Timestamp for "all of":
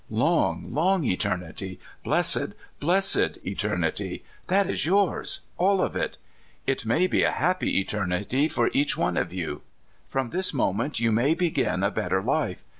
5.59-5.95